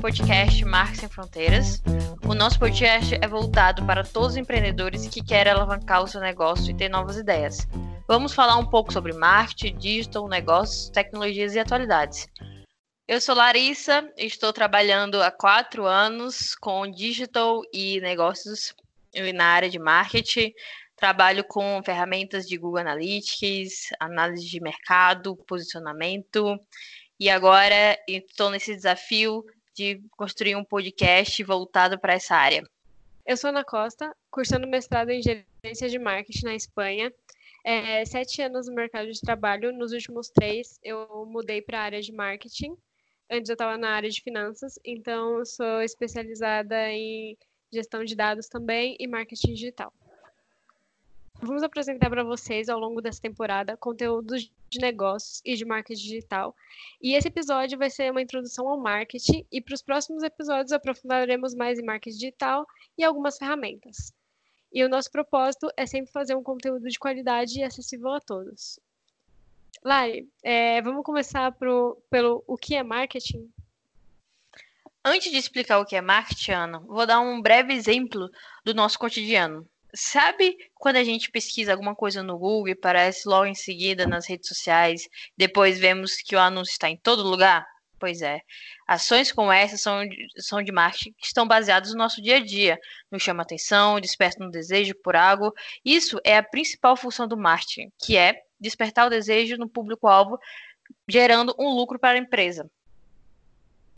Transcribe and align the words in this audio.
podcast 0.00 0.64
Marcos 0.64 0.98
Sem 0.98 1.08
Fronteiras. 1.10 1.82
O 2.26 2.34
nosso 2.34 2.58
podcast 2.58 3.14
é 3.20 3.28
voltado 3.28 3.84
para 3.84 4.02
todos 4.02 4.30
os 4.30 4.36
empreendedores 4.38 5.06
que 5.06 5.22
querem 5.22 5.52
alavancar 5.52 6.02
o 6.02 6.06
seu 6.06 6.22
negócio 6.22 6.70
e 6.70 6.74
ter 6.74 6.88
novas 6.88 7.18
ideias. 7.18 7.68
Vamos 8.08 8.32
falar 8.32 8.56
um 8.56 8.64
pouco 8.64 8.90
sobre 8.92 9.12
marketing, 9.12 9.76
digital, 9.76 10.26
negócios, 10.26 10.88
tecnologias 10.88 11.54
e 11.54 11.58
atualidades. 11.58 12.26
Eu 13.06 13.20
sou 13.20 13.34
Larissa, 13.34 14.10
estou 14.16 14.54
trabalhando 14.54 15.22
há 15.22 15.30
quatro 15.30 15.84
anos 15.84 16.54
com 16.54 16.90
digital 16.90 17.60
e 17.70 18.00
negócios 18.00 18.74
na 19.34 19.44
área 19.44 19.68
de 19.68 19.78
marketing. 19.78 20.52
Trabalho 20.96 21.44
com 21.44 21.82
ferramentas 21.84 22.48
de 22.48 22.56
Google 22.56 22.80
Analytics, 22.80 23.90
análise 24.00 24.48
de 24.48 24.60
mercado, 24.60 25.36
posicionamento. 25.46 26.58
E 27.18 27.28
agora 27.28 27.98
estou 28.08 28.48
nesse 28.48 28.74
desafio 28.74 29.44
de 29.74 30.00
construir 30.16 30.56
um 30.56 30.64
podcast 30.64 31.42
voltado 31.42 31.98
para 31.98 32.14
essa 32.14 32.34
área. 32.34 32.62
Eu 33.26 33.36
sou 33.36 33.50
Ana 33.50 33.64
Costa, 33.64 34.14
cursando 34.30 34.66
mestrado 34.66 35.10
em 35.10 35.22
gerência 35.22 35.88
de 35.88 35.98
marketing 35.98 36.46
na 36.46 36.54
Espanha. 36.54 37.12
É, 37.62 38.04
sete 38.04 38.40
anos 38.42 38.66
no 38.66 38.74
mercado 38.74 39.10
de 39.10 39.20
trabalho. 39.20 39.72
Nos 39.72 39.92
últimos 39.92 40.30
três, 40.30 40.78
eu 40.82 41.26
mudei 41.26 41.60
para 41.60 41.80
a 41.80 41.82
área 41.82 42.00
de 42.00 42.12
marketing. 42.12 42.76
Antes 43.30 43.48
eu 43.48 43.54
estava 43.54 43.78
na 43.78 43.90
área 43.90 44.10
de 44.10 44.20
finanças, 44.20 44.78
então 44.84 45.44
sou 45.44 45.80
especializada 45.82 46.90
em 46.90 47.38
gestão 47.72 48.04
de 48.04 48.16
dados 48.16 48.48
também 48.48 48.96
e 48.98 49.06
marketing 49.06 49.54
digital. 49.54 49.92
Vamos 51.42 51.62
apresentar 51.62 52.10
para 52.10 52.22
vocês 52.22 52.68
ao 52.68 52.78
longo 52.78 53.00
dessa 53.00 53.22
temporada 53.22 53.74
conteúdos 53.74 54.52
de 54.68 54.78
negócios 54.78 55.40
e 55.42 55.56
de 55.56 55.64
marketing 55.64 56.02
digital. 56.02 56.54
E 57.00 57.14
esse 57.14 57.28
episódio 57.28 57.78
vai 57.78 57.88
ser 57.88 58.10
uma 58.10 58.20
introdução 58.20 58.68
ao 58.68 58.78
marketing 58.78 59.46
e 59.50 59.60
para 59.60 59.74
os 59.74 59.80
próximos 59.80 60.22
episódios 60.22 60.70
aprofundaremos 60.70 61.54
mais 61.54 61.78
em 61.78 61.84
marketing 61.84 62.18
digital 62.18 62.66
e 62.96 63.02
algumas 63.02 63.38
ferramentas. 63.38 64.12
E 64.70 64.84
o 64.84 64.88
nosso 64.88 65.10
propósito 65.10 65.70
é 65.78 65.86
sempre 65.86 66.12
fazer 66.12 66.36
um 66.36 66.42
conteúdo 66.42 66.86
de 66.86 66.98
qualidade 66.98 67.58
e 67.58 67.62
acessível 67.62 68.12
a 68.12 68.20
todos. 68.20 68.78
Lari, 69.82 70.28
é, 70.42 70.82
vamos 70.82 71.02
começar 71.02 71.50
pro, 71.52 71.96
pelo 72.10 72.44
o 72.46 72.58
que 72.58 72.76
é 72.76 72.82
marketing? 72.82 73.50
Antes 75.02 75.32
de 75.32 75.38
explicar 75.38 75.78
o 75.78 75.86
que 75.86 75.96
é 75.96 76.02
marketing, 76.02 76.52
Ana, 76.52 76.78
vou 76.80 77.06
dar 77.06 77.20
um 77.20 77.40
breve 77.40 77.72
exemplo 77.72 78.30
do 78.62 78.74
nosso 78.74 78.98
cotidiano. 78.98 79.66
Sabe 79.94 80.56
quando 80.74 80.96
a 80.96 81.04
gente 81.04 81.30
pesquisa 81.30 81.72
alguma 81.72 81.94
coisa 81.94 82.22
no 82.22 82.38
Google 82.38 82.68
e 82.68 82.72
aparece 82.72 83.28
logo 83.28 83.46
em 83.46 83.54
seguida 83.54 84.06
nas 84.06 84.28
redes 84.28 84.48
sociais, 84.48 85.02
depois 85.36 85.78
vemos 85.78 86.16
que 86.16 86.36
o 86.36 86.38
anúncio 86.38 86.72
está 86.72 86.88
em 86.88 86.96
todo 86.96 87.22
lugar? 87.22 87.66
Pois 87.98 88.22
é. 88.22 88.40
Ações 88.88 89.30
como 89.30 89.52
essa 89.52 89.76
são, 89.76 90.02
são 90.38 90.62
de 90.62 90.72
marketing 90.72 91.12
que 91.18 91.26
estão 91.26 91.46
baseadas 91.46 91.90
no 91.90 91.98
nosso 91.98 92.22
dia 92.22 92.36
a 92.36 92.40
dia. 92.40 92.78
Nos 93.10 93.22
chama 93.22 93.42
atenção, 93.42 94.00
desperta 94.00 94.42
um 94.42 94.50
desejo 94.50 94.94
por 95.04 95.14
algo. 95.14 95.52
Isso 95.84 96.18
é 96.24 96.36
a 96.38 96.42
principal 96.42 96.96
função 96.96 97.28
do 97.28 97.36
marketing, 97.36 97.90
que 98.02 98.16
é 98.16 98.40
despertar 98.58 99.06
o 99.06 99.10
desejo 99.10 99.56
no 99.58 99.68
público-alvo, 99.68 100.38
gerando 101.08 101.54
um 101.58 101.68
lucro 101.74 101.98
para 101.98 102.18
a 102.18 102.22
empresa. 102.22 102.70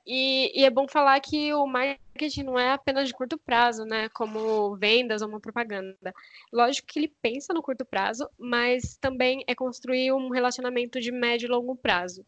E, 0.05 0.61
e, 0.61 0.64
é 0.64 0.70
bom 0.70 0.89
falar 0.89 1.20
que 1.20 1.55
o 1.55 1.64
marketing 1.64 2.42
não 2.42 2.58
é 2.58 2.72
apenas 2.72 3.06
de 3.06 3.14
curto 3.14 3.39
prazo, 3.39 3.84
né? 3.84 4.08
Como 4.08 4.77
vendas 4.77 5.22
ou 5.22 5.28
uma 5.28 5.41
propaganda. 5.41 6.12
Lógico 6.53 6.89
que 6.89 6.98
ele 6.98 7.14
pensa 7.22 7.55
no 7.55 7.62
curto 7.62 7.84
prazo, 7.84 8.28
mas 8.36 8.97
também 8.97 9.45
é 9.47 9.55
construir 9.55 10.12
um 10.12 10.30
relacionamento 10.30 11.01
de 11.01 11.12
médio 11.12 11.46
e 11.46 11.51
longo 11.51 11.77
prazo. 11.77 12.27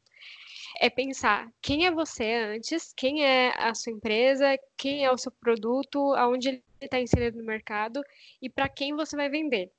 É 0.80 0.88
pensar 0.88 1.50
quem 1.60 1.86
é 1.86 1.90
você 1.90 2.32
antes, 2.32 2.92
quem 2.96 3.24
é 3.24 3.52
a 3.56 3.74
sua 3.74 3.92
empresa, 3.92 4.58
quem 4.76 5.04
é 5.04 5.10
o 5.10 5.18
seu 5.18 5.32
produto, 5.32 6.12
aonde 6.14 6.48
ele 6.48 6.64
está 6.80 7.00
inserido 7.00 7.38
no 7.38 7.44
mercado 7.44 8.02
e 8.40 8.48
para 8.48 8.68
quem 8.68 8.94
você 8.94 9.16
vai 9.16 9.28
vender. 9.28 9.72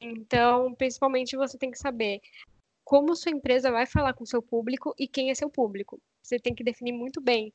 Então, 0.00 0.74
principalmente, 0.74 1.36
você 1.36 1.58
tem 1.58 1.70
que 1.70 1.78
saber 1.78 2.20
como 2.84 3.14
sua 3.14 3.32
empresa 3.32 3.70
vai 3.70 3.86
falar 3.86 4.14
com 4.14 4.26
seu 4.26 4.42
público 4.42 4.94
e 4.98 5.06
quem 5.06 5.30
é 5.30 5.34
seu 5.34 5.48
público. 5.48 6.00
Você 6.22 6.38
tem 6.38 6.54
que 6.54 6.64
definir 6.64 6.92
muito 6.92 7.20
bem 7.20 7.52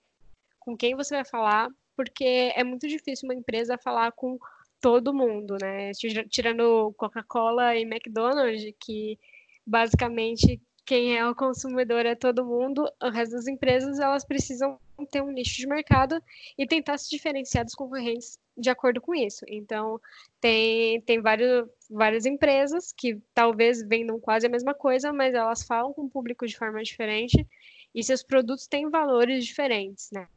com 0.60 0.76
quem 0.76 0.96
você 0.96 1.16
vai 1.16 1.26
falar, 1.26 1.70
porque 1.96 2.52
é 2.54 2.64
muito 2.64 2.88
difícil 2.88 3.28
uma 3.28 3.36
empresa 3.36 3.78
falar 3.78 4.12
com 4.12 4.38
todo 4.82 5.14
mundo, 5.14 5.58
né? 5.62 5.92
Tirando 6.30 6.94
Coca-Cola 6.98 7.76
e 7.76 7.84
McDonald's, 7.84 8.74
que 8.80 9.18
basicamente 9.66 10.62
quem 10.86 11.18
é 11.18 11.28
o 11.28 11.36
consumidor 11.36 12.06
é 12.06 12.16
todo 12.16 12.46
mundo, 12.46 12.90
o 13.04 13.10
resto 13.10 13.34
das 13.34 13.48
empresas 13.48 14.00
elas 14.00 14.24
precisam 14.24 14.80
ter 15.12 15.22
um 15.22 15.32
nicho 15.32 15.58
de 15.58 15.68
mercado 15.68 16.22
e 16.58 16.66
tentar 16.66 16.98
se 16.98 17.10
diferenciar 17.10 17.66
dos 17.66 17.76
concorrentes 17.76 18.40
de 18.58 18.70
acordo 18.70 19.02
com 19.02 19.14
isso. 19.14 19.44
Então, 19.50 20.00
tem, 20.40 21.02
tem 21.02 21.22
vários, 21.22 21.68
várias 21.90 22.26
empresas 22.26 22.94
que 22.94 23.20
talvez 23.34 23.82
vendam 23.82 24.18
quase 24.18 24.48
a 24.48 24.50
mesma 24.50 24.74
coisa, 24.74 25.12
mas 25.12 25.34
elas 25.34 25.64
falam 25.64 25.94
com 25.94 26.04
o 26.04 26.10
público 26.10 26.48
de 26.48 26.58
forma 26.58 26.82
diferente 26.82 27.46
e 27.94 28.04
seus 28.04 28.24
produtos 28.24 28.68
têm 28.68 28.90
valores 28.90 29.46
diferentes, 29.46 30.10
né? 30.12 30.28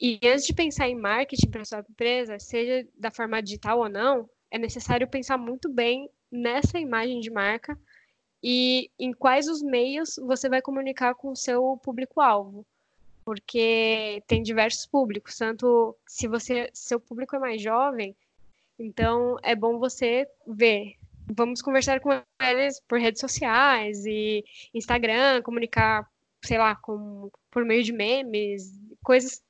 E 0.00 0.18
antes 0.24 0.44
de 0.44 0.52
pensar 0.52 0.88
em 0.88 0.94
marketing 0.94 1.50
para 1.50 1.64
sua 1.64 1.84
empresa, 1.88 2.38
seja 2.38 2.86
da 2.96 3.10
forma 3.10 3.42
digital 3.42 3.78
ou 3.78 3.88
não, 3.88 4.28
é 4.50 4.58
necessário 4.58 5.08
pensar 5.08 5.38
muito 5.38 5.68
bem 5.68 6.10
nessa 6.30 6.78
imagem 6.78 7.20
de 7.20 7.30
marca 7.30 7.78
e 8.42 8.90
em 8.98 9.12
quais 9.12 9.48
os 9.48 9.62
meios 9.62 10.16
você 10.16 10.48
vai 10.48 10.60
comunicar 10.60 11.14
com 11.14 11.30
o 11.30 11.36
seu 11.36 11.76
público-alvo 11.78 12.66
porque 13.24 14.22
tem 14.26 14.42
diversos 14.42 14.86
públicos, 14.86 15.36
tanto 15.36 15.96
se 16.06 16.28
você 16.28 16.68
seu 16.74 17.00
público 17.00 17.34
é 17.34 17.38
mais 17.38 17.62
jovem, 17.62 18.14
então 18.78 19.36
é 19.42 19.56
bom 19.56 19.78
você 19.78 20.28
ver. 20.46 20.96
Vamos 21.34 21.62
conversar 21.62 22.00
com 22.00 22.10
eles 22.40 22.80
por 22.86 23.00
redes 23.00 23.20
sociais 23.20 24.04
e 24.04 24.44
Instagram, 24.74 25.40
comunicar, 25.42 26.06
sei 26.44 26.58
lá, 26.58 26.74
com, 26.76 27.30
por 27.50 27.64
meio 27.64 27.82
de 27.82 27.92
memes, 27.92 28.72
coisas 29.02 29.42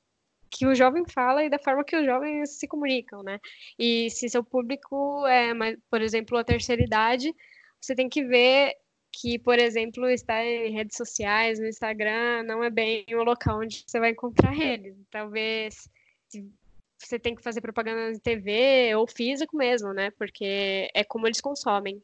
que 0.49 0.65
o 0.65 0.75
jovem 0.75 1.03
fala 1.05 1.43
e 1.43 1.49
da 1.49 1.59
forma 1.59 1.83
que 1.83 1.95
os 1.95 2.05
jovens 2.05 2.57
se 2.57 2.67
comunicam, 2.67 3.21
né? 3.23 3.39
E 3.77 4.09
se 4.09 4.29
seu 4.29 4.43
público 4.43 5.25
é, 5.27 5.53
por 5.89 6.01
exemplo, 6.01 6.37
a 6.37 6.43
terceira 6.43 6.81
idade, 6.81 7.33
você 7.81 7.93
tem 7.93 8.07
que 8.07 8.23
ver 8.23 8.73
que, 9.11 9.39
por 9.39 9.57
exemplo, 9.59 10.09
estar 10.09 10.43
em 10.45 10.73
redes 10.73 10.97
sociais, 10.97 11.59
no 11.59 11.67
Instagram, 11.67 12.43
não 12.43 12.63
é 12.63 12.69
bem 12.69 13.05
o 13.11 13.23
local 13.23 13.59
onde 13.59 13.83
você 13.85 13.99
vai 13.99 14.11
encontrar 14.11 14.53
eles. 14.57 14.95
Talvez 15.09 15.89
você 16.97 17.19
tem 17.19 17.35
que 17.35 17.43
fazer 17.43 17.61
propaganda 17.61 18.11
na 18.11 18.19
TV 18.19 18.95
ou 18.95 19.07
físico 19.07 19.55
mesmo, 19.55 19.93
né? 19.93 20.11
Porque 20.11 20.89
é 20.93 21.03
como 21.03 21.27
eles 21.27 21.41
consomem. 21.41 22.01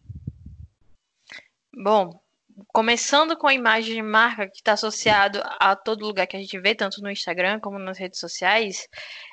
Bom, 1.74 2.22
começando 2.68 3.38
com 3.38 3.48
a 3.48 3.54
imagem 3.54 3.96
de 3.96 4.02
marca 4.02 4.48
que 4.48 4.58
está 4.58 4.74
associado 4.74 5.42
a 5.60 5.76
todo 5.76 6.06
lugar 6.06 6.28
que 6.28 6.36
a 6.36 6.40
gente 6.40 6.60
vê, 6.60 6.76
tanto 6.76 7.02
no 7.02 7.12
Instagram 7.12 7.60
como 7.60 7.80
nas 7.80 7.98
redes 7.98 8.20
sociais, 8.20 8.88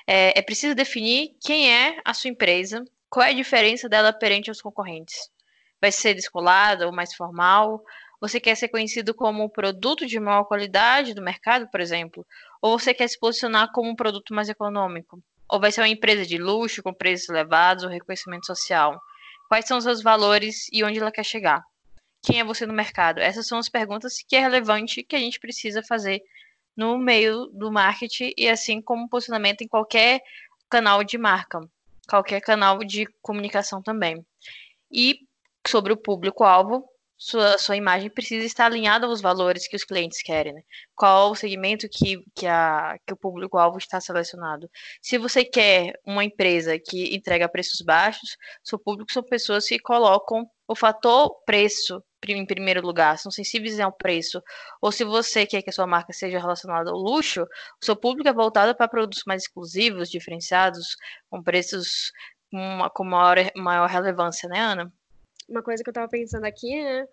é, 0.07 0.39
é 0.39 0.43
preciso 0.43 0.75
definir 0.75 1.31
quem 1.45 1.73
é 1.73 2.01
a 2.05 2.15
sua 2.15 2.31
empresa, 2.31 2.85
qual 3.11 3.27
é 3.27 3.31
a 3.31 3.35
diferença 3.35 3.89
dela 3.89 4.13
perante 4.13 4.51
os 4.51 4.61
concorrentes 4.61 5.31
vai 5.81 5.93
ser 5.93 6.15
descolada 6.15 6.87
ou 6.87 6.93
mais 6.93 7.15
formal? 7.15 7.83
Você 8.21 8.41
quer 8.41 8.57
ser 8.57 8.69
conhecido 8.69 9.15
como 9.15 9.45
um 9.45 9.49
produto 9.49 10.07
de 10.07 10.19
maior 10.19 10.45
qualidade 10.45 11.15
do 11.15 11.23
mercado, 11.23 11.69
por 11.71 11.81
exemplo? 11.81 12.27
Ou 12.61 12.79
você 12.79 12.93
quer 12.93 13.09
se 13.09 13.19
posicionar 13.19 13.71
como 13.73 13.91
um 13.91 13.97
produto 13.97 14.35
mais 14.35 14.49
econômico? 14.49 15.23
Ou 15.49 15.61
vai 15.61 15.71
ser 15.71 15.81
uma 15.81 15.89
empresa 15.89 16.27
de 16.27 16.37
luxo 16.37 16.83
com 16.83 16.93
preços 16.93 17.29
elevados 17.29 17.85
ou 17.85 17.91
reconhecimento 17.91 18.47
social? 18.47 19.01
Quais 19.49 19.67
são 19.67 19.79
os 19.79 19.85
seus 19.85 20.03
valores 20.03 20.67
e 20.73 20.83
onde 20.85 20.99
ela 20.99 21.13
quer 21.13 21.25
chegar? 21.25 21.63
Quem 22.29 22.41
é 22.41 22.45
você 22.45 22.67
no 22.67 22.75
mercado? 22.75 23.21
Essas 23.21 23.47
são 23.47 23.57
as 23.57 23.71
perguntas 23.71 24.19
que 24.21 24.37
é 24.37 24.41
relevante 24.41 25.03
que 25.03 25.17
a 25.17 25.19
gente 25.19 25.41
precisa 25.41 25.83
fazer 25.83 26.21
no 26.77 26.99
meio 26.99 27.47
do 27.47 27.73
marketing 27.73 28.35
e 28.37 28.47
assim 28.47 28.83
como 28.83 29.09
posicionamento 29.09 29.63
em 29.63 29.67
qualquer 29.67 30.21
canal 30.69 31.03
de 31.03 31.17
marca, 31.17 31.59
qualquer 32.07 32.43
canal 32.43 32.81
de 32.81 33.07
comunicação 33.23 33.83
também. 33.83 34.23
E 34.93 35.21
sobre 35.67 35.91
o 35.91 35.97
público-alvo, 35.97 36.85
sua, 37.17 37.57
sua 37.57 37.77
imagem 37.77 38.11
precisa 38.11 38.45
estar 38.45 38.67
alinhada 38.67 39.07
aos 39.07 39.23
valores 39.23 39.67
que 39.67 39.75
os 39.75 39.85
clientes 39.85 40.23
querem, 40.23 40.53
né? 40.53 40.61
Qual 40.95 41.31
o 41.31 41.35
segmento 41.35 41.89
que, 41.91 42.23
que, 42.37 42.47
a, 42.47 42.99
que 43.07 43.15
o 43.15 43.17
público-alvo 43.17 43.79
está 43.79 44.03
selecionado. 44.03 44.71
Se 45.01 45.17
você 45.17 45.47
quer 45.47 45.99
uma 46.05 46.23
empresa 46.23 46.79
que 46.79 47.17
entrega 47.17 47.49
preços 47.49 47.81
baixos, 47.81 48.37
seu 48.63 48.79
público 48.79 49.11
são 49.11 49.23
pessoas 49.23 49.67
que 49.67 49.79
colocam 49.79 50.47
o 50.69 50.77
fator 50.77 51.35
preço 51.47 52.03
em 52.27 52.47
primeiro 52.47 52.85
lugar, 52.85 53.19
são 53.19 53.31
sensíveis 53.31 53.79
ao 53.81 53.93
preço. 53.93 54.43
Ou 54.81 54.91
se 54.93 55.05
você 55.05 55.47
quer 55.47 55.63
que 55.63 55.71
a 55.71 55.73
sua 55.73 55.87
marca 55.87 56.13
seja 56.13 56.39
relacionada 56.39 56.91
ao 56.91 56.97
luxo, 56.97 57.43
o 57.43 57.85
seu 57.85 57.97
público 57.97 58.29
é 58.29 58.33
voltado 58.33 58.75
para 58.77 58.89
produtos 58.89 59.23
mais 59.27 59.43
exclusivos, 59.43 60.11
diferenciados, 60.11 60.97
com 61.31 61.43
preços 61.43 62.13
com, 62.51 62.59
uma, 62.59 62.91
com 62.91 63.05
maior, 63.05 63.37
maior 63.57 63.89
relevância, 63.89 64.49
né, 64.49 64.61
Ana? 64.61 64.93
uma 65.49 65.63
coisa 65.63 65.83
que 65.83 65.89
eu 65.89 65.93
estava 65.93 66.09
pensando 66.09 66.45
aqui, 66.45 66.81
né? 66.83 67.07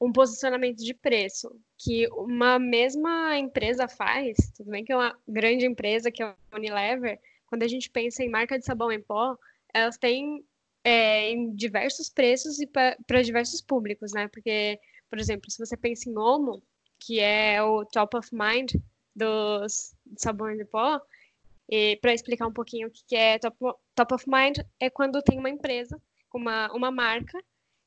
um 0.00 0.12
posicionamento 0.12 0.78
de 0.78 0.94
preço 0.94 1.50
que 1.76 2.08
uma 2.12 2.58
mesma 2.58 3.36
empresa 3.36 3.86
faz, 3.86 4.36
tudo 4.56 4.70
bem 4.70 4.84
que 4.84 4.92
é 4.92 4.96
uma 4.96 5.18
grande 5.28 5.66
empresa, 5.66 6.10
que 6.10 6.22
é 6.22 6.26
a 6.26 6.56
Unilever, 6.56 7.18
quando 7.46 7.64
a 7.64 7.68
gente 7.68 7.90
pensa 7.90 8.22
em 8.22 8.30
marca 8.30 8.58
de 8.58 8.64
sabão 8.64 8.90
em 8.90 9.02
pó, 9.02 9.36
elas 9.74 9.98
têm 9.98 10.44
é, 10.84 11.30
em 11.30 11.54
diversos 11.54 12.08
preços 12.08 12.58
e 12.60 12.66
para 12.66 13.22
diversos 13.22 13.60
públicos, 13.60 14.12
né? 14.12 14.28
Porque, 14.28 14.78
por 15.08 15.18
exemplo, 15.18 15.50
se 15.50 15.58
você 15.58 15.76
pensa 15.76 16.08
em 16.08 16.16
Omo, 16.16 16.62
que 16.98 17.20
é 17.20 17.62
o 17.62 17.84
top 17.84 18.16
of 18.16 18.28
mind 18.32 18.72
dos 19.14 19.94
sabões 20.16 20.58
de 20.58 20.64
pó, 20.64 21.00
e 21.68 21.96
para 21.96 22.14
explicar 22.14 22.46
um 22.46 22.52
pouquinho 22.52 22.88
o 22.88 22.90
que 22.90 23.14
é 23.14 23.38
top, 23.38 23.56
top 23.94 24.14
of 24.14 24.24
mind, 24.28 24.58
é 24.78 24.90
quando 24.90 25.22
tem 25.22 25.38
uma 25.38 25.50
empresa, 25.50 26.00
uma, 26.34 26.72
uma 26.72 26.90
marca, 26.90 27.38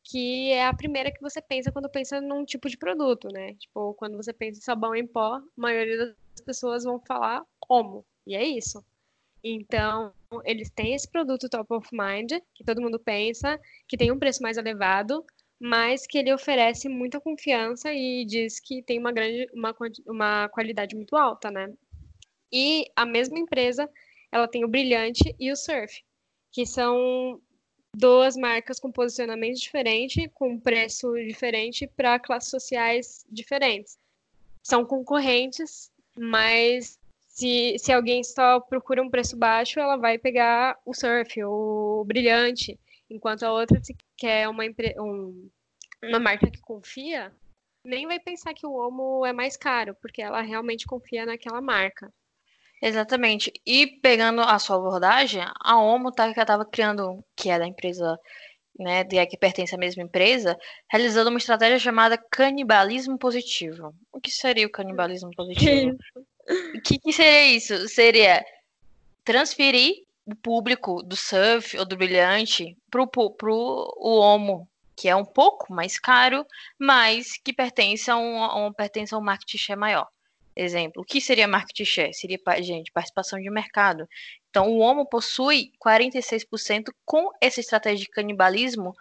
que 0.03 0.51
é 0.51 0.65
a 0.65 0.73
primeira 0.73 1.11
que 1.11 1.21
você 1.21 1.41
pensa 1.41 1.71
quando 1.71 1.89
pensa 1.89 2.19
num 2.19 2.43
tipo 2.43 2.69
de 2.69 2.77
produto, 2.77 3.29
né? 3.29 3.53
Tipo, 3.55 3.93
quando 3.95 4.17
você 4.17 4.33
pensa 4.33 4.59
em 4.59 4.63
sabão 4.63 4.95
em 4.95 5.07
pó, 5.07 5.35
a 5.35 5.43
maioria 5.55 5.97
das 5.97 6.41
pessoas 6.45 6.83
vão 6.83 6.99
falar 6.99 7.45
Omo, 7.69 8.05
e 8.27 8.35
é 8.35 8.43
isso. 8.43 8.83
Então, 9.43 10.13
eles 10.45 10.69
têm 10.69 10.93
esse 10.93 11.09
produto 11.09 11.49
top 11.49 11.73
of 11.73 11.89
mind, 11.91 12.31
que 12.55 12.63
todo 12.63 12.81
mundo 12.81 12.97
pensa, 12.97 13.59
que 13.87 13.97
tem 13.97 14.11
um 14.11 14.17
preço 14.17 14.41
mais 14.41 14.57
elevado, 14.57 15.25
mas 15.59 16.07
que 16.07 16.17
ele 16.17 16.33
oferece 16.33 16.87
muita 16.87 17.19
confiança 17.19 17.93
e 17.93 18.25
diz 18.25 18.59
que 18.59 18.81
tem 18.81 18.99
uma 18.99 19.11
grande 19.11 19.47
uma, 19.53 19.75
uma 20.05 20.49
qualidade 20.49 20.95
muito 20.95 21.15
alta, 21.15 21.51
né? 21.51 21.73
E 22.51 22.85
a 22.95 23.05
mesma 23.05 23.37
empresa, 23.37 23.89
ela 24.31 24.47
tem 24.47 24.63
o 24.63 24.67
Brilhante 24.67 25.35
e 25.39 25.51
o 25.51 25.55
Surf, 25.55 26.03
que 26.51 26.65
são 26.65 27.41
duas 27.95 28.35
marcas 28.37 28.79
com 28.79 28.91
posicionamento 28.91 29.59
diferente, 29.59 30.29
com 30.29 30.59
preço 30.59 31.13
diferente 31.15 31.87
para 31.87 32.19
classes 32.19 32.49
sociais 32.49 33.25
diferentes. 33.29 33.97
São 34.63 34.85
concorrentes, 34.85 35.91
mas 36.17 36.99
se, 37.33 37.75
se 37.79 37.91
alguém 37.91 38.23
só 38.23 38.59
procura 38.59 39.01
um 39.01 39.09
preço 39.09 39.35
baixo, 39.35 39.79
ela 39.79 39.97
vai 39.97 40.19
pegar 40.19 40.77
o 40.85 40.93
surf, 40.93 41.43
o 41.43 42.03
brilhante, 42.05 42.79
enquanto 43.09 43.43
a 43.43 43.51
outra, 43.51 43.83
se 43.83 43.95
quer 44.15 44.47
uma, 44.47 44.63
um, 44.99 45.49
uma 46.03 46.19
marca 46.19 46.49
que 46.49 46.61
confia, 46.61 47.33
nem 47.83 48.05
vai 48.05 48.19
pensar 48.19 48.53
que 48.53 48.67
o 48.67 48.73
Omo 48.73 49.25
é 49.25 49.33
mais 49.33 49.57
caro, 49.57 49.95
porque 49.99 50.21
ela 50.21 50.41
realmente 50.41 50.85
confia 50.85 51.25
naquela 51.25 51.59
marca. 51.59 52.13
Exatamente. 52.79 53.51
E 53.65 53.87
pegando 53.99 54.41
a 54.41 54.59
sua 54.59 54.75
abordagem, 54.75 55.41
a 55.59 55.77
Omo 55.81 56.11
tá, 56.11 56.31
que 56.31 56.39
estava 56.39 56.63
criando, 56.63 57.25
que 57.35 57.49
é 57.49 57.57
da 57.57 57.65
empresa, 57.65 58.15
né, 58.77 59.03
de, 59.03 59.25
que 59.25 59.37
pertence 59.37 59.73
à 59.73 59.77
mesma 59.77 60.03
empresa, 60.03 60.55
realizando 60.91 61.31
uma 61.31 61.39
estratégia 61.39 61.79
chamada 61.79 62.15
canibalismo 62.29 63.17
positivo. 63.17 63.91
O 64.11 64.21
que 64.21 64.29
seria 64.29 64.67
o 64.67 64.71
canibalismo 64.71 65.31
positivo? 65.35 65.97
O 66.75 66.81
que, 66.81 66.99
que 66.99 67.13
seria 67.13 67.55
isso? 67.55 67.87
Seria 67.87 68.45
transferir 69.23 70.03
o 70.25 70.35
público 70.35 71.01
do 71.03 71.15
surf 71.15 71.77
ou 71.77 71.85
do 71.85 71.97
brilhante 71.97 72.77
pro, 72.89 73.07
pro 73.07 73.93
o 73.97 74.19
homo, 74.19 74.67
que 74.95 75.07
é 75.07 75.15
um 75.15 75.25
pouco 75.25 75.73
mais 75.73 75.99
caro, 75.99 76.45
mas 76.79 77.37
que 77.43 77.53
pertence 77.53 78.09
a 78.09 78.17
um, 78.17 78.43
a 78.43 78.65
um, 78.65 78.73
pertence 78.73 79.13
a 79.13 79.17
um 79.17 79.21
market 79.21 79.57
share 79.57 79.79
maior. 79.79 80.07
Exemplo, 80.55 81.01
o 81.01 81.05
que 81.05 81.19
seria 81.19 81.47
market 81.47 81.83
share? 81.85 82.13
Seria, 82.13 82.39
gente, 82.61 82.91
participação 82.91 83.39
de 83.39 83.49
mercado. 83.49 84.07
Então, 84.49 84.69
o 84.69 84.79
homo 84.79 85.07
possui 85.07 85.71
46% 85.83 86.93
com 87.05 87.31
essa 87.41 87.59
estratégia 87.59 88.05
de 88.05 88.11
canibalismo 88.11 88.93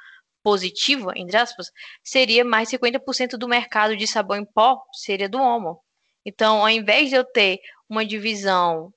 positivo, 0.42 1.12
entre 1.14 1.36
aspas, 1.36 1.70
seria 2.02 2.44
mais 2.44 2.70
50% 2.70 3.36
do 3.36 3.46
mercado 3.46 3.96
de 3.96 4.06
sabão 4.06 4.38
em 4.38 4.44
pó, 4.44 4.82
seria 4.92 5.28
do 5.28 5.38
homo. 5.40 5.80
Então, 6.24 6.60
ao 6.60 6.68
invés 6.68 7.08
de 7.08 7.16
eu 7.16 7.24
ter 7.24 7.60
uma 7.88 8.04
divisão 8.04 8.92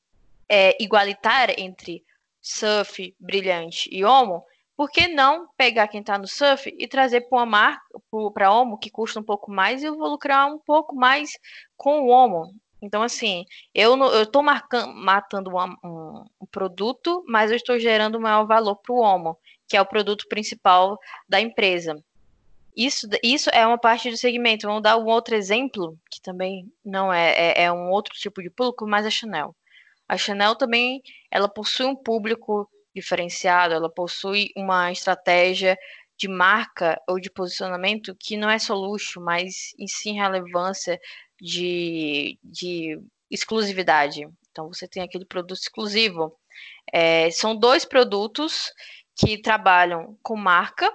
é, 0.49 0.81
igualitária 0.81 1.55
entre 1.57 2.03
surf, 2.41 3.15
brilhante 3.19 3.89
e 3.91 4.05
homo, 4.05 4.45
por 4.77 4.89
que 4.91 5.07
não 5.07 5.47
pegar 5.57 5.87
quem 5.87 6.01
está 6.01 6.17
no 6.17 6.27
surf 6.27 6.73
e 6.77 6.87
trazer 6.87 7.21
para 7.21 7.37
uma 7.39 7.45
marca, 7.45 7.83
para 8.33 8.51
homo, 8.51 8.77
que 8.77 8.89
custa 8.89 9.19
um 9.19 9.23
pouco 9.23 9.49
mais, 9.49 9.81
e 9.81 9.85
eu 9.85 9.97
vou 9.97 10.09
lucrar 10.09 10.47
um 10.47 10.59
pouco 10.59 10.93
mais 10.95 11.31
com 11.77 12.01
o 12.01 12.07
homo? 12.07 12.53
Então, 12.81 13.01
assim, 13.01 13.45
eu 13.73 13.97
estou 14.21 14.43
matando 14.43 15.49
um, 15.49 15.75
um, 15.83 16.25
um, 16.41 16.45
produto, 16.51 17.23
mas 17.27 17.49
eu 17.49 17.57
estou 17.57 17.79
gerando 17.79 18.19
maior 18.19 18.45
valor 18.45 18.75
para 18.75 18.93
o 18.93 18.99
homo, 18.99 19.37
que 19.67 19.77
é 19.77 19.81
o 19.81 19.85
produto 19.85 20.27
principal 20.27 20.99
da 21.27 21.39
empresa. 21.39 21.95
Isso, 22.75 23.07
isso 23.23 23.49
é 23.51 23.65
uma 23.65 23.77
parte 23.77 24.09
do 24.09 24.17
segmento. 24.17 24.67
Vamos 24.67 24.83
dar 24.83 24.97
um 24.97 25.05
outro 25.05 25.35
exemplo, 25.35 25.97
que 26.11 26.21
também 26.21 26.71
não 26.83 27.11
é, 27.13 27.31
é, 27.33 27.63
é 27.63 27.71
um 27.71 27.89
outro 27.89 28.13
tipo 28.15 28.41
de 28.41 28.49
público, 28.49 28.85
mas 28.87 29.05
a 29.05 29.09
Chanel. 29.09 29.55
A 30.07 30.17
Chanel 30.17 30.55
também, 30.55 31.01
ela 31.31 31.47
possui 31.47 31.85
um 31.85 31.95
público 31.95 32.69
diferenciado, 32.93 33.73
ela 33.73 33.89
possui 33.89 34.49
uma 34.55 34.91
estratégia 34.91 35.77
de 36.17 36.27
marca 36.27 37.01
ou 37.07 37.19
de 37.19 37.29
posicionamento 37.29 38.15
que 38.19 38.37
não 38.37 38.49
é 38.49 38.59
só 38.59 38.73
luxo, 38.73 39.21
mas 39.21 39.73
em 39.79 39.87
sim 39.87 40.13
relevância 40.13 40.99
de, 41.41 42.39
de 42.43 42.99
exclusividade. 43.29 44.27
Então 44.51 44.67
você 44.67 44.87
tem 44.87 45.03
aquele 45.03 45.25
produto 45.25 45.59
exclusivo. 45.59 46.37
É, 46.91 47.29
são 47.31 47.55
dois 47.55 47.83
produtos 47.85 48.71
que 49.15 49.37
trabalham 49.41 50.17
com 50.21 50.35
marca 50.35 50.91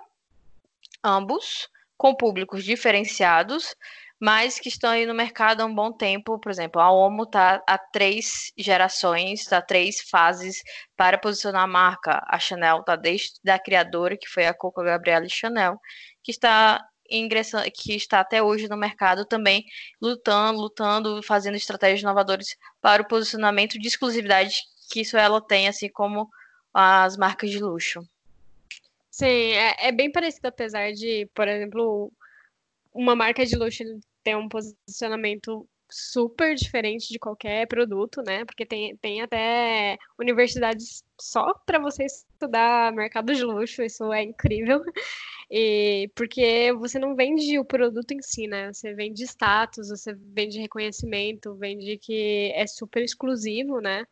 ambos 1.05 1.69
com 1.97 2.15
públicos 2.15 2.65
diferenciados, 2.65 3.75
mas 4.21 4.59
que 4.59 4.69
estão 4.69 4.91
aí 4.91 5.07
no 5.07 5.15
mercado 5.15 5.63
há 5.63 5.65
um 5.65 5.75
bom 5.75 5.93
tempo. 5.93 6.39
Por 6.39 6.51
exemplo, 6.51 6.81
a 6.81 6.93
Omo 6.93 7.23
está 7.25 7.63
há 7.67 7.79
três 7.79 8.53
gerações, 8.57 9.41
está 9.41 9.63
três 9.63 10.01
fases 10.11 10.63
para 10.97 11.19
posicionar 11.19 11.63
a 11.63 11.67
marca. 11.67 12.23
A 12.29 12.39
Chanel 12.39 12.81
está 12.81 12.97
desde 12.97 13.51
a 13.51 13.59
criadora, 13.59 14.17
que 14.17 14.29
foi 14.29 14.47
a 14.47 14.55
Coco 14.55 14.83
Gabriela 14.83 15.27
Chanel, 15.29 15.79
que 16.23 16.31
está 16.31 16.85
ingressando, 17.11 17.69
que 17.73 17.95
está 17.95 18.21
até 18.21 18.43
hoje 18.43 18.69
no 18.69 18.77
mercado 18.77 19.25
também 19.25 19.65
lutando, 20.01 20.61
lutando, 20.61 21.23
fazendo 21.23 21.57
estratégias 21.57 22.03
inovadoras 22.03 22.57
para 22.81 23.03
o 23.03 23.09
posicionamento 23.09 23.79
de 23.79 23.89
exclusividade 23.89 24.61
que 24.91 25.01
isso 25.01 25.17
ela 25.17 25.41
tem, 25.41 25.69
assim 25.69 25.89
como 25.89 26.29
as 26.75 27.17
marcas 27.17 27.51
de 27.51 27.59
luxo. 27.59 28.01
Sim, 29.11 29.27
é, 29.27 29.89
é 29.89 29.93
bem 29.93 30.11
parecido, 30.11 30.49
apesar 30.49 30.93
de, 30.93 31.27
por 31.35 31.49
exemplo, 31.49 32.13
uma 32.95 33.17
marca 33.17 33.47
de 33.47 33.57
luxo 33.57 33.85
ter 34.25 34.37
um 34.37 34.49
posicionamento 34.49 35.69
super 35.91 36.55
diferente 36.57 37.09
de 37.13 37.19
qualquer 37.19 37.67
produto, 37.69 38.23
né? 38.23 38.45
Porque 38.47 38.67
tem, 38.67 38.97
tem 38.99 39.23
até 39.23 39.99
universidades 40.19 41.05
só 41.21 41.55
para 41.67 41.79
você 41.81 42.05
estudar 42.07 42.93
mercado 42.95 43.35
de 43.35 43.45
luxo, 43.45 43.83
isso 43.83 44.13
é 44.13 44.23
incrível. 44.25 44.83
E 45.51 46.11
porque 46.17 46.73
você 46.75 46.99
não 46.99 47.17
vende 47.17 47.59
o 47.59 47.65
produto 47.65 48.13
em 48.13 48.23
si, 48.23 48.47
né? 48.49 48.73
Você 48.73 48.95
vende 48.95 49.25
status, 49.25 49.89
você 49.89 50.15
vende 50.15 50.61
reconhecimento, 50.61 51.55
vende 51.57 51.99
que 51.99 52.53
é 52.55 52.67
super 52.67 53.03
exclusivo, 53.03 53.81
né? 53.81 54.05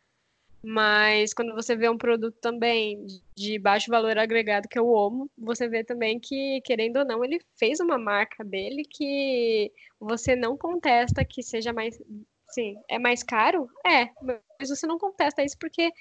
Mas 0.61 1.33
quando 1.33 1.53
você 1.55 1.75
vê 1.75 1.89
um 1.89 1.97
produto 1.97 2.35
também 2.41 3.05
de 3.35 3.57
baixo 3.57 3.89
valor 3.89 4.17
agregado, 4.17 4.67
que 4.67 4.77
é 4.77 4.81
o 4.81 5.29
você 5.37 5.69
vê 5.69 5.83
também 5.83 6.19
que, 6.19 6.61
querendo 6.65 6.97
ou 6.97 7.05
não, 7.05 7.23
ele 7.23 7.39
fez 7.57 7.79
uma 7.79 7.97
marca 7.97 8.43
dele 8.43 8.83
que 8.83 9.71
você 9.99 10.35
não 10.35 10.57
contesta 10.57 11.23
que 11.23 11.41
seja 11.41 11.71
mais. 11.71 12.01
Sim, 12.49 12.75
é 12.89 12.99
mais 12.99 13.23
caro? 13.23 13.69
É, 13.85 14.09
mas 14.21 14.69
você 14.69 14.85
não 14.85 14.97
contesta 14.97 15.43
isso 15.43 15.57
porque 15.57 15.91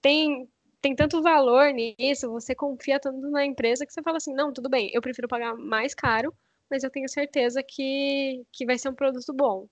tem, 0.00 0.48
tem 0.80 0.94
tanto 0.94 1.22
valor 1.22 1.72
nisso, 1.72 2.30
você 2.30 2.54
confia 2.54 3.00
tanto 3.00 3.18
na 3.30 3.44
empresa 3.44 3.84
que 3.84 3.92
você 3.92 4.02
fala 4.02 4.18
assim: 4.18 4.34
não, 4.34 4.52
tudo 4.52 4.68
bem, 4.68 4.90
eu 4.94 5.02
prefiro 5.02 5.26
pagar 5.26 5.56
mais 5.56 5.92
caro, 5.92 6.32
mas 6.70 6.84
eu 6.84 6.90
tenho 6.90 7.08
certeza 7.08 7.62
que, 7.62 8.44
que 8.52 8.64
vai 8.64 8.78
ser 8.78 8.90
um 8.90 8.94
produto 8.94 9.32
bom. 9.32 9.66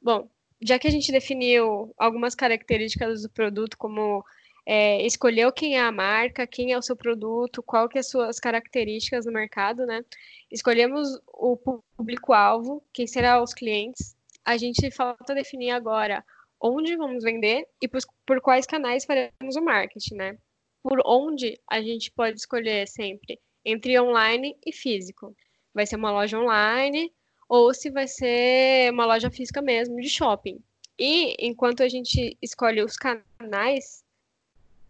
Bom, 0.00 0.28
já 0.60 0.78
que 0.78 0.88
a 0.88 0.90
gente 0.90 1.12
definiu 1.12 1.94
algumas 1.96 2.34
características 2.34 3.22
do 3.22 3.30
produto, 3.30 3.76
como 3.78 4.24
é, 4.66 5.04
escolheu 5.06 5.52
quem 5.52 5.76
é 5.76 5.80
a 5.80 5.90
marca, 5.92 6.46
quem 6.46 6.72
é 6.72 6.78
o 6.78 6.82
seu 6.82 6.94
produto, 6.94 7.62
qual 7.62 7.88
que 7.88 7.96
é 7.96 8.00
as 8.00 8.10
suas 8.10 8.38
características 8.38 9.24
no 9.24 9.32
mercado, 9.32 9.86
né? 9.86 10.04
Escolhemos 10.50 11.08
o 11.26 11.56
público-alvo, 11.96 12.84
quem 12.92 13.06
serão 13.06 13.42
os 13.42 13.54
clientes. 13.54 14.14
A 14.44 14.56
gente 14.56 14.90
falta 14.90 15.34
definir 15.34 15.70
agora 15.70 16.24
onde 16.60 16.96
vamos 16.96 17.22
vender 17.22 17.66
e 17.80 17.88
por, 17.88 18.00
por 18.26 18.40
quais 18.40 18.66
canais 18.66 19.04
faremos 19.04 19.56
o 19.56 19.64
marketing, 19.64 20.16
né? 20.16 20.38
Por 20.82 21.00
onde 21.04 21.58
a 21.70 21.80
gente 21.80 22.10
pode 22.10 22.38
escolher 22.38 22.86
sempre 22.88 23.40
entre 23.64 23.98
online 23.98 24.56
e 24.66 24.72
físico. 24.72 25.34
Vai 25.72 25.86
ser 25.86 25.96
uma 25.96 26.10
loja 26.10 26.38
online, 26.38 27.12
ou 27.48 27.72
se 27.72 27.90
vai 27.90 28.06
ser 28.06 28.92
uma 28.92 29.06
loja 29.06 29.30
física 29.30 29.62
mesmo, 29.62 30.00
de 30.00 30.08
shopping. 30.08 30.60
E 30.98 31.34
enquanto 31.38 31.82
a 31.82 31.88
gente 31.88 32.36
escolhe 32.42 32.82
os 32.82 32.96
canais 32.96 34.04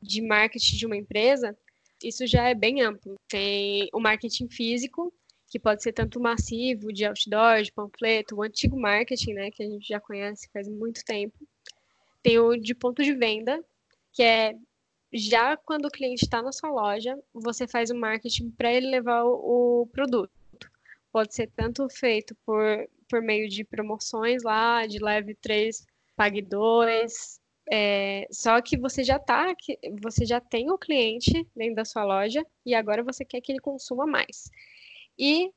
de 0.03 0.23
marketing 0.23 0.77
de 0.77 0.87
uma 0.87 0.97
empresa, 0.97 1.57
isso 2.03 2.27
já 2.27 2.49
é 2.49 2.55
bem 2.55 2.83
amplo. 2.83 3.17
Tem 3.29 3.88
o 3.93 4.00
marketing 4.00 4.49
físico, 4.49 5.12
que 5.49 5.59
pode 5.59 5.83
ser 5.83 5.93
tanto 5.93 6.21
massivo, 6.21 6.93
de 6.93 7.05
outdoor, 7.05 7.62
de 7.62 7.73
panfleto, 7.73 8.37
o 8.37 8.43
antigo 8.43 8.79
marketing, 8.79 9.35
né, 9.35 9.50
que 9.50 9.62
a 9.62 9.67
gente 9.67 9.87
já 9.87 10.00
conhece 10.00 10.49
faz 10.53 10.69
muito 10.69 11.05
tempo. 11.05 11.37
Tem 12.23 12.38
o 12.38 12.57
de 12.57 12.75
ponto 12.75 13.03
de 13.03 13.15
venda, 13.15 13.62
que 14.12 14.23
é 14.23 14.55
já 15.12 15.57
quando 15.57 15.87
o 15.87 15.91
cliente 15.91 16.25
está 16.25 16.43
na 16.43 16.53
sua 16.53 16.71
loja, 16.71 17.19
você 17.33 17.67
faz 17.67 17.91
o 17.91 17.95
marketing 17.95 18.50
para 18.50 18.73
ele 18.73 18.91
levar 18.91 19.25
o, 19.25 19.88
produto. 19.91 20.31
Pode 21.12 21.35
ser 21.35 21.50
tanto 21.57 21.88
feito 21.88 22.37
por, 22.45 22.88
por 23.09 23.23
meio 23.23 23.49
de 23.49 23.65
promoções 23.65 24.43
lá, 24.43 24.87
de 24.87 24.99
leve 24.99 25.35
3, 25.35 25.87
pague 26.17 26.43
2. 26.43 27.41
É, 27.71 28.27
só 28.31 28.61
que 28.62 28.79
você 28.79 29.05
já 29.05 29.19
tá, 29.19 29.55
você 30.00 30.25
já 30.25 30.41
tem 30.41 30.71
o 30.71 30.79
cliente 30.79 31.47
dentro 31.55 31.77
da 31.77 31.85
sua 31.85 32.05
loja 32.05 32.45
e 32.65 32.75
agora 32.75 33.03
você 33.03 33.25
quer 33.25 33.41
que 33.41 33.53
ele 33.53 33.61
consuma 33.61 34.07
mais. 34.07 34.50
E 35.19 35.50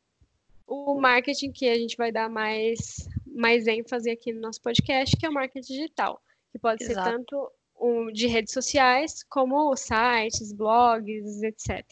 o 0.68 1.00
marketing 1.00 1.52
que 1.52 1.68
a 1.70 1.78
gente 1.78 1.98
vai 1.98 2.12
dar 2.12 2.30
mais, 2.30 3.08
mais 3.26 3.68
ênfase 3.68 4.10
aqui 4.10 4.34
no 4.34 4.42
nosso 4.42 4.62
podcast, 4.62 5.16
que 5.18 5.26
é 5.26 5.30
o 5.30 5.34
marketing 5.34 5.74
digital, 5.74 6.22
que 6.52 6.60
pode 6.60 6.84
Exato. 6.84 7.10
ser 7.10 7.12
tanto 7.12 7.52
um, 7.80 8.12
de 8.12 8.28
redes 8.28 8.54
sociais, 8.54 9.24
como 9.24 9.76
sites, 9.76 10.54
blogs, 10.54 11.44
etc. 11.44 11.86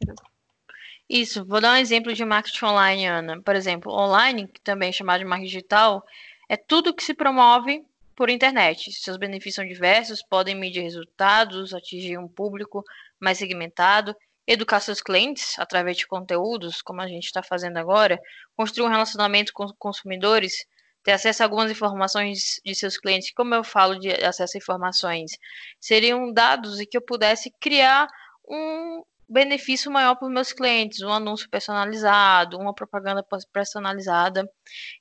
Isso, 1.10 1.44
vou 1.44 1.60
dar 1.60 1.74
um 1.74 1.78
exemplo 1.78 2.14
de 2.14 2.24
marketing 2.24 2.66
online, 2.66 3.06
Ana. 3.08 3.42
Por 3.42 3.56
exemplo, 3.56 3.92
online, 3.92 4.48
que 4.48 4.62
também 4.62 4.90
é 4.90 4.92
chamado 4.92 5.20
de 5.20 5.26
marketing 5.26 5.48
digital, 5.48 6.06
é 6.48 6.56
tudo 6.56 6.94
que 6.94 7.04
se 7.04 7.16
promove 7.16 7.84
por 8.16 8.30
internet. 8.30 8.92
Seus 8.94 9.18
benefícios 9.18 9.56
são 9.56 9.66
diversos, 9.66 10.22
podem 10.22 10.54
medir 10.56 10.84
resultados, 10.84 11.74
atingir 11.74 12.18
um 12.20 12.28
público 12.28 12.84
mais 13.20 13.40
segmentado, 13.40 14.16
educar 14.46 14.80
seus 14.82 15.02
clientes 15.02 15.58
através 15.58 15.98
de 15.98 16.06
conteúdos, 16.06 16.82
como 16.82 17.02
a 17.02 17.08
gente 17.08 17.26
está 17.26 17.42
fazendo 17.42 17.78
agora, 17.78 18.20
construir 18.56 18.86
um 18.86 18.92
relacionamento 18.92 19.52
com 19.52 19.68
consumidores, 19.80 20.66
ter 21.04 21.14
acesso 21.14 21.42
a 21.42 21.46
algumas 21.48 21.72
informações 21.72 22.60
de 22.64 22.76
seus 22.76 23.00
clientes. 23.00 23.32
Como 23.32 23.56
eu 23.56 23.64
falo 23.64 23.98
de 24.00 24.10
acesso 24.24 24.58
a 24.58 24.60
informações? 24.60 25.32
Seriam 25.80 26.32
dados 26.32 26.80
e 26.80 26.86
que 26.86 26.98
eu 26.98 27.02
pudesse 27.02 27.52
criar 27.60 28.08
um 28.48 29.04
benefício 29.30 29.92
maior 29.92 30.16
para 30.16 30.28
os 30.28 30.34
meus 30.34 30.52
clientes, 30.52 31.02
um 31.02 31.14
anúncio 31.14 31.50
personalizado, 31.50 32.58
uma 32.58 32.74
propaganda 32.74 33.24
personalizada, 33.54 34.50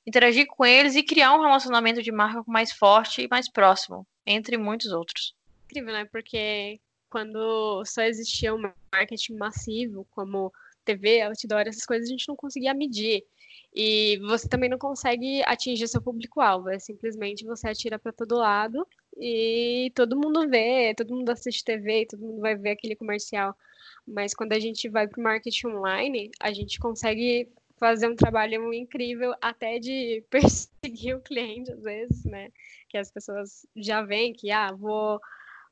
interagir 0.05 0.45
com 0.47 0.65
eles 0.65 0.95
e 0.95 1.03
criar 1.03 1.33
um 1.33 1.41
relacionamento 1.41 2.03
de 2.03 2.11
marca 2.11 2.43
mais 2.47 2.71
forte 2.71 3.23
e 3.23 3.27
mais 3.27 3.51
próximo, 3.51 4.05
entre 4.25 4.57
muitos 4.57 4.91
outros. 4.91 5.35
Incrível, 5.65 5.93
né? 5.93 6.05
Porque 6.05 6.79
quando 7.09 7.83
só 7.85 8.03
existia 8.03 8.53
um 8.53 8.71
marketing 8.91 9.35
massivo, 9.35 10.05
como 10.11 10.53
TV, 10.85 11.21
outdoor, 11.21 11.61
essas 11.61 11.85
coisas, 11.85 12.07
a 12.07 12.11
gente 12.11 12.27
não 12.27 12.35
conseguia 12.35 12.73
medir. 12.73 13.23
E 13.73 14.17
você 14.27 14.47
também 14.47 14.69
não 14.69 14.77
consegue 14.77 15.43
atingir 15.45 15.87
seu 15.87 16.01
público-alvo, 16.01 16.69
é 16.69 16.79
simplesmente 16.79 17.45
você 17.45 17.69
atira 17.69 17.99
para 17.99 18.11
todo 18.11 18.35
lado 18.35 18.87
e 19.15 19.91
todo 19.93 20.17
mundo 20.17 20.47
vê, 20.49 20.93
todo 20.95 21.15
mundo 21.15 21.29
assiste 21.29 21.63
TV, 21.63 22.07
todo 22.09 22.21
mundo 22.21 22.41
vai 22.41 22.55
ver 22.55 22.71
aquele 22.71 22.95
comercial. 22.95 23.55
Mas 24.07 24.33
quando 24.33 24.53
a 24.53 24.59
gente 24.59 24.89
vai 24.89 25.07
para 25.07 25.19
o 25.19 25.23
marketing 25.23 25.67
online, 25.67 26.31
a 26.39 26.51
gente 26.51 26.79
consegue 26.79 27.49
fazer 27.77 28.09
um 28.09 28.15
trabalho 28.15 28.73
incrível 28.73 29.33
até 29.41 29.79
de 29.79 30.23
perseguir 30.29 31.15
o 31.15 31.21
cliente 31.21 31.71
às 31.71 31.81
vezes, 31.81 32.25
né? 32.25 32.49
Que 32.89 32.97
as 32.97 33.11
pessoas 33.11 33.65
já 33.75 34.01
veem 34.01 34.33
que, 34.33 34.51
ah, 34.51 34.71
vou 34.71 35.19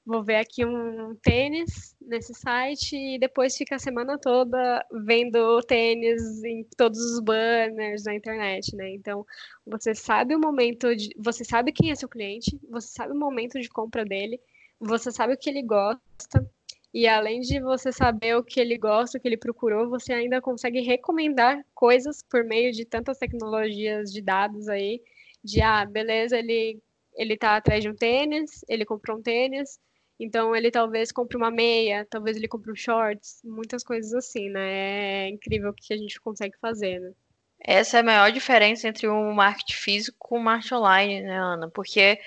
vou 0.07 0.23
ver 0.23 0.37
aqui 0.37 0.63
um 0.63 1.13
tênis 1.15 1.93
nesse 1.99 2.33
site 2.33 2.95
e 2.95 3.19
depois 3.19 3.57
fica 3.57 3.75
a 3.75 3.79
semana 3.79 4.17
toda 4.17 4.81
vendo 5.03 5.61
tênis 5.63 6.41
em 6.45 6.63
todos 6.77 6.97
os 6.97 7.19
banners 7.19 8.05
na 8.05 8.15
internet, 8.15 8.73
né? 8.73 8.89
Então, 8.93 9.25
você 9.65 9.93
sabe 9.93 10.33
o 10.33 10.39
momento 10.39 10.95
de, 10.95 11.09
você 11.17 11.43
sabe 11.43 11.73
quem 11.73 11.91
é 11.91 11.95
seu 11.95 12.07
cliente, 12.07 12.57
você 12.69 12.87
sabe 12.87 13.11
o 13.11 13.19
momento 13.19 13.59
de 13.59 13.67
compra 13.67 14.05
dele, 14.05 14.39
você 14.79 15.11
sabe 15.11 15.33
o 15.33 15.37
que 15.37 15.49
ele 15.49 15.61
gosta, 15.61 16.49
e 16.97 17.07
além 17.07 17.41
de 17.41 17.59
você 17.59 17.91
saber 17.91 18.35
o 18.35 18.43
que 18.43 18.59
ele 18.59 18.75
gosta, 18.75 19.19
o 19.19 19.21
que 19.21 19.27
ele 19.27 19.37
procurou, 19.37 19.87
você 19.87 20.13
ainda 20.13 20.41
consegue 20.41 20.81
recomendar 20.81 21.63
coisas 21.75 22.23
por 22.23 22.43
meio 22.43 22.71
de 22.71 22.85
tantas 22.85 23.19
tecnologias 23.19 24.11
de 24.11 24.19
dados 24.19 24.67
aí, 24.67 24.99
de 25.43 25.61
ah, 25.61 25.85
beleza, 25.85 26.39
ele 26.39 26.81
ele 27.15 27.37
tá 27.37 27.55
atrás 27.55 27.83
de 27.83 27.89
um 27.89 27.95
tênis, 27.95 28.65
ele 28.67 28.83
comprou 28.83 29.19
um 29.19 29.21
tênis, 29.21 29.79
então 30.19 30.55
ele 30.55 30.71
talvez 30.71 31.11
compre 31.11 31.37
uma 31.37 31.51
meia, 31.51 32.03
talvez 32.09 32.35
ele 32.35 32.47
compre 32.47 32.71
um 32.71 32.75
shorts, 32.75 33.41
muitas 33.43 33.83
coisas 33.83 34.11
assim, 34.15 34.49
né? 34.49 35.25
É 35.25 35.29
incrível 35.29 35.69
o 35.69 35.75
que 35.75 35.93
a 35.93 35.97
gente 35.97 36.19
consegue 36.19 36.57
fazer, 36.59 36.99
né? 36.99 37.11
Essa 37.59 37.97
é 37.97 37.99
a 37.99 38.03
maior 38.03 38.31
diferença 38.31 38.87
entre 38.87 39.07
o 39.07 39.33
marketing 39.35 39.75
físico 39.75 40.35
e 40.35 40.39
o 40.39 40.41
marketing 40.41 40.73
online, 40.73 41.21
né, 41.21 41.37
Ana? 41.37 41.69
Porque 41.69 42.19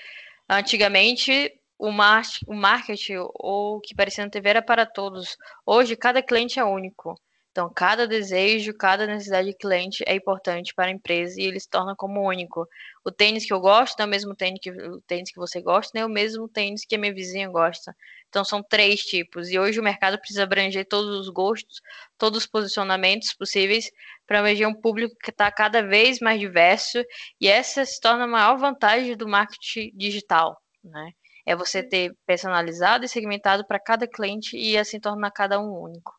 antigamente 0.49 1.60
o, 1.81 1.91
mar 1.91 2.21
o 2.47 2.53
marketing, 2.53 3.15
ou 3.33 3.77
o 3.77 3.81
que 3.81 3.95
parecia 3.95 4.23
na 4.23 4.29
TV, 4.29 4.49
era 4.49 4.61
para 4.61 4.85
todos. 4.85 5.35
Hoje, 5.65 5.95
cada 5.95 6.21
cliente 6.21 6.59
é 6.59 6.63
único. 6.63 7.19
Então, 7.51 7.69
cada 7.73 8.07
desejo, 8.07 8.71
cada 8.73 9.07
necessidade 9.07 9.47
de 9.47 9.57
cliente 9.57 10.03
é 10.07 10.15
importante 10.15 10.73
para 10.75 10.85
a 10.89 10.91
empresa 10.91 11.41
e 11.41 11.43
ele 11.43 11.59
se 11.59 11.67
torna 11.67 11.95
como 11.95 12.21
único. 12.25 12.67
O 13.03 13.11
tênis 13.11 13.45
que 13.45 13.51
eu 13.51 13.59
gosto 13.59 13.97
não 13.97 14.05
é 14.05 14.07
o 14.07 14.09
mesmo 14.11 14.35
tênis 14.35 14.59
que, 14.61 14.69
o 14.71 15.01
tênis 15.01 15.31
que 15.31 15.39
você 15.39 15.59
gosta, 15.59 15.91
nem 15.95 16.03
é 16.03 16.05
o 16.05 16.09
mesmo 16.09 16.47
tênis 16.47 16.85
que 16.85 16.95
a 16.95 16.99
minha 16.99 17.13
vizinha 17.13 17.49
gosta. 17.49 17.95
Então, 18.29 18.45
são 18.45 18.61
três 18.63 19.01
tipos. 19.01 19.49
E 19.49 19.59
hoje 19.59 19.79
o 19.79 19.83
mercado 19.83 20.19
precisa 20.19 20.43
abranger 20.43 20.87
todos 20.87 21.19
os 21.19 21.29
gostos, 21.29 21.81
todos 22.17 22.43
os 22.43 22.45
posicionamentos 22.47 23.33
possíveis 23.33 23.89
para 24.27 24.39
abranger 24.39 24.67
um 24.67 24.79
público 24.79 25.15
que 25.21 25.31
está 25.31 25.51
cada 25.51 25.81
vez 25.81 26.19
mais 26.19 26.39
diverso. 26.39 27.03
E 27.39 27.47
essa 27.47 27.83
se 27.85 27.99
torna 27.99 28.25
a 28.25 28.27
maior 28.27 28.57
vantagem 28.57 29.17
do 29.17 29.27
marketing 29.27 29.91
digital, 29.95 30.61
né? 30.83 31.11
É 31.45 31.55
você 31.55 31.81
ter 31.83 32.15
personalizado 32.25 33.05
e 33.05 33.09
segmentado 33.09 33.65
para 33.65 33.79
cada 33.79 34.07
cliente 34.07 34.57
e 34.57 34.77
assim 34.77 34.99
tornar 34.99 35.31
cada 35.31 35.59
um 35.59 35.81
único. 35.81 36.13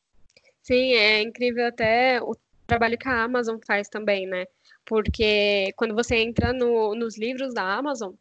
Sim, 0.62 0.94
é 0.94 1.20
incrível 1.22 1.66
até 1.66 2.20
o 2.22 2.36
trabalho 2.66 2.98
que 2.98 3.08
a 3.08 3.22
Amazon 3.24 3.58
faz 3.66 3.88
também, 3.88 4.26
né? 4.26 4.46
Porque 4.84 5.72
quando 5.76 5.94
você 5.94 6.16
entra 6.16 6.52
no, 6.52 6.94
nos 6.94 7.18
livros 7.18 7.54
da 7.54 7.62
Amazon, 7.62 8.14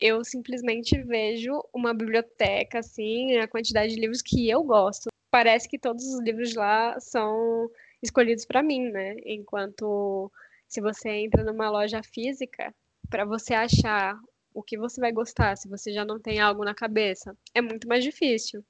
eu 0.00 0.24
simplesmente 0.24 1.00
vejo 1.02 1.62
uma 1.72 1.94
biblioteca, 1.94 2.80
assim, 2.80 3.36
a 3.36 3.46
quantidade 3.46 3.94
de 3.94 4.00
livros 4.00 4.20
que 4.20 4.50
eu 4.50 4.62
gosto. 4.64 5.08
Parece 5.30 5.68
que 5.68 5.78
todos 5.78 6.04
os 6.04 6.20
livros 6.20 6.54
lá 6.54 6.98
são 7.00 7.70
escolhidos 8.02 8.44
para 8.44 8.62
mim, 8.62 8.90
né? 8.90 9.14
Enquanto 9.24 10.30
se 10.68 10.80
você 10.80 11.10
entra 11.10 11.44
numa 11.44 11.70
loja 11.70 12.02
física, 12.02 12.74
para 13.08 13.24
você 13.24 13.54
achar 13.54 14.18
o 14.54 14.62
que 14.62 14.78
você 14.78 15.00
vai 15.00 15.12
gostar, 15.12 15.56
se 15.56 15.68
você 15.68 15.92
já 15.92 16.04
não 16.04 16.18
tem 16.18 16.40
algo 16.40 16.64
na 16.64 16.74
cabeça, 16.74 17.36
é 17.54 17.60
muito 17.60 17.88
mais 17.88 18.04
difícil. 18.04 18.64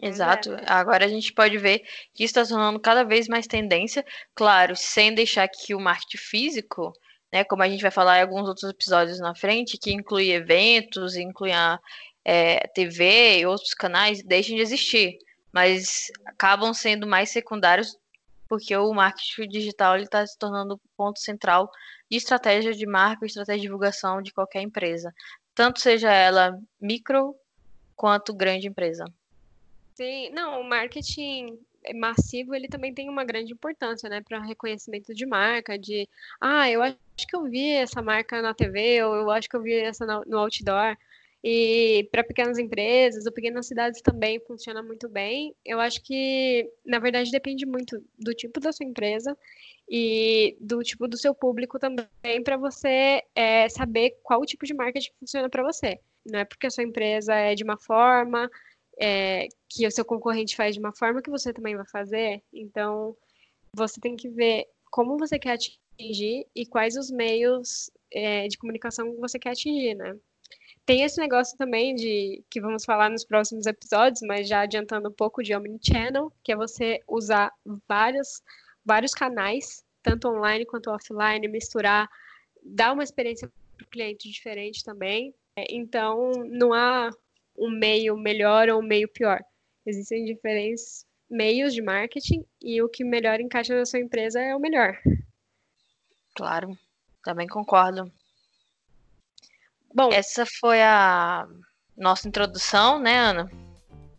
Exato. 0.00 0.54
É. 0.54 0.64
Agora 0.66 1.04
a 1.04 1.08
gente 1.08 1.32
pode 1.32 1.58
ver 1.58 1.80
que 2.14 2.24
isso 2.24 2.32
está 2.32 2.44
se 2.44 2.50
tornando 2.50 2.80
cada 2.80 3.04
vez 3.04 3.28
mais 3.28 3.46
tendência, 3.46 4.04
claro, 4.34 4.74
sem 4.74 5.14
deixar 5.14 5.46
que 5.48 5.74
o 5.74 5.80
marketing 5.80 6.18
físico, 6.18 6.92
né, 7.32 7.44
como 7.44 7.62
a 7.62 7.68
gente 7.68 7.82
vai 7.82 7.90
falar 7.90 8.18
em 8.18 8.22
alguns 8.22 8.48
outros 8.48 8.70
episódios 8.70 9.20
na 9.20 9.34
frente, 9.34 9.78
que 9.78 9.92
inclui 9.92 10.30
eventos, 10.30 11.16
inclui 11.16 11.52
a 11.52 11.78
é, 12.24 12.66
TV 12.68 13.40
e 13.40 13.46
outros 13.46 13.74
canais, 13.74 14.22
deixem 14.22 14.56
de 14.56 14.62
existir, 14.62 15.18
mas 15.52 16.10
acabam 16.26 16.72
sendo 16.72 17.06
mais 17.06 17.30
secundários 17.30 17.96
porque 18.48 18.76
o 18.76 18.92
marketing 18.92 19.48
digital 19.48 19.96
está 19.96 20.26
se 20.26 20.36
tornando 20.36 20.74
o 20.74 20.80
ponto 20.96 21.20
central 21.20 21.70
de 22.10 22.16
estratégia 22.16 22.72
de 22.72 22.86
marca, 22.86 23.24
estratégia 23.24 23.60
de 23.60 23.66
divulgação 23.66 24.20
de 24.20 24.32
qualquer 24.32 24.62
empresa, 24.62 25.12
tanto 25.54 25.80
seja 25.80 26.12
ela 26.12 26.58
micro 26.80 27.34
quanto 27.94 28.34
grande 28.34 28.66
empresa. 28.66 29.04
Sim, 29.94 30.30
não, 30.30 30.60
o 30.60 30.64
marketing 30.64 31.58
massivo 31.94 32.54
ele 32.54 32.68
também 32.68 32.92
tem 32.92 33.08
uma 33.08 33.24
grande 33.24 33.52
importância, 33.52 34.08
né, 34.08 34.20
para 34.20 34.42
reconhecimento 34.42 35.14
de 35.14 35.24
marca, 35.26 35.78
de 35.78 36.08
ah, 36.40 36.68
eu 36.70 36.82
acho 36.82 36.96
que 37.26 37.36
eu 37.36 37.44
vi 37.44 37.72
essa 37.72 38.02
marca 38.02 38.42
na 38.42 38.54
TV, 38.54 39.02
ou 39.04 39.14
eu 39.14 39.30
acho 39.30 39.48
que 39.48 39.56
eu 39.56 39.62
vi 39.62 39.74
essa 39.74 40.04
no 40.06 40.38
outdoor. 40.38 40.96
E 41.42 42.06
para 42.12 42.22
pequenas 42.22 42.58
empresas 42.58 43.24
ou 43.24 43.32
pequenas 43.32 43.66
cidades 43.66 44.02
também 44.02 44.38
funciona 44.40 44.82
muito 44.82 45.08
bem. 45.08 45.54
Eu 45.64 45.80
acho 45.80 46.02
que, 46.02 46.70
na 46.84 46.98
verdade, 46.98 47.30
depende 47.30 47.64
muito 47.64 48.02
do 48.18 48.34
tipo 48.34 48.60
da 48.60 48.72
sua 48.72 48.84
empresa 48.84 49.36
e 49.88 50.56
do 50.60 50.82
tipo 50.82 51.08
do 51.08 51.16
seu 51.16 51.34
público 51.34 51.78
também 51.78 52.06
para 52.44 52.56
você 52.56 53.22
é, 53.34 53.68
saber 53.68 54.18
qual 54.22 54.44
tipo 54.44 54.66
de 54.66 54.74
marketing 54.74 55.10
funciona 55.18 55.48
para 55.48 55.62
você. 55.62 55.98
Não 56.26 56.40
é 56.40 56.44
porque 56.44 56.66
a 56.66 56.70
sua 56.70 56.84
empresa 56.84 57.34
é 57.34 57.54
de 57.54 57.64
uma 57.64 57.78
forma, 57.78 58.50
é, 59.00 59.48
que 59.68 59.86
o 59.86 59.90
seu 59.90 60.04
concorrente 60.04 60.54
faz 60.54 60.74
de 60.74 60.80
uma 60.80 60.94
forma 60.94 61.22
que 61.22 61.30
você 61.30 61.52
também 61.52 61.74
vai 61.74 61.86
fazer. 61.86 62.42
Então, 62.52 63.16
você 63.74 63.98
tem 64.00 64.14
que 64.14 64.28
ver 64.28 64.66
como 64.90 65.16
você 65.18 65.38
quer 65.38 65.52
atingir 65.52 66.46
e 66.54 66.66
quais 66.66 66.96
os 66.96 67.10
meios 67.10 67.90
é, 68.12 68.46
de 68.46 68.58
comunicação 68.58 69.12
que 69.12 69.20
você 69.20 69.38
quer 69.38 69.50
atingir, 69.50 69.94
né? 69.94 70.16
Tem 70.90 71.04
esse 71.04 71.20
negócio 71.20 71.56
também 71.56 71.94
de 71.94 72.42
que 72.50 72.60
vamos 72.60 72.84
falar 72.84 73.08
nos 73.08 73.24
próximos 73.24 73.64
episódios, 73.64 74.22
mas 74.22 74.48
já 74.48 74.62
adiantando 74.62 75.08
um 75.08 75.12
pouco 75.12 75.40
de 75.40 75.54
omnichannel, 75.54 76.32
que 76.42 76.50
é 76.50 76.56
você 76.56 77.00
usar 77.06 77.52
vários, 77.86 78.42
vários 78.84 79.14
canais 79.14 79.84
tanto 80.02 80.26
online 80.26 80.66
quanto 80.66 80.90
offline, 80.90 81.46
misturar, 81.46 82.10
dar 82.60 82.92
uma 82.92 83.04
experiência 83.04 83.48
para 83.76 83.86
o 83.86 83.88
cliente 83.88 84.28
diferente 84.28 84.82
também. 84.82 85.32
É, 85.54 85.64
então, 85.70 86.32
não 86.48 86.72
há 86.72 87.10
um 87.56 87.70
meio 87.70 88.16
melhor 88.16 88.68
ou 88.68 88.80
um 88.80 88.84
meio 88.84 89.06
pior. 89.06 89.40
Existem 89.86 90.24
diferentes 90.24 91.06
meios 91.30 91.72
de 91.72 91.82
marketing 91.82 92.44
e 92.60 92.82
o 92.82 92.88
que 92.88 93.04
melhor 93.04 93.38
encaixa 93.38 93.78
na 93.78 93.86
sua 93.86 94.00
empresa 94.00 94.40
é 94.40 94.56
o 94.56 94.58
melhor. 94.58 94.98
Claro, 96.34 96.76
também 97.22 97.46
concordo. 97.46 98.10
Bom, 99.94 100.10
essa 100.12 100.44
foi 100.60 100.80
a 100.82 101.46
nossa 101.96 102.28
introdução, 102.28 102.98
né, 102.98 103.18
Ana? 103.18 103.50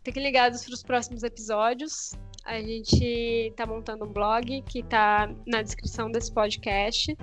Fiquem 0.04 0.22
ligados 0.22 0.64
para 0.64 0.74
os 0.74 0.82
próximos 0.82 1.22
episódios. 1.22 2.12
A 2.44 2.60
gente 2.60 3.04
está 3.50 3.64
montando 3.64 4.04
um 4.04 4.12
blog 4.12 4.62
que 4.62 4.80
está 4.80 5.30
na 5.46 5.62
descrição 5.62 6.10
desse 6.10 6.32
podcast. 6.32 7.16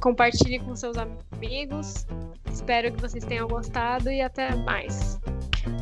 Compartilhe 0.00 0.58
com 0.58 0.74
seus 0.74 0.96
amigos. 0.96 2.06
Espero 2.50 2.92
que 2.92 3.00
vocês 3.00 3.24
tenham 3.24 3.46
gostado 3.46 4.10
e 4.10 4.22
até 4.22 4.54
mais. 4.54 5.20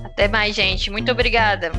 Até 0.04 0.26
mais, 0.26 0.54
gente. 0.54 0.90
Muito 0.90 1.12
obrigada. 1.12 1.70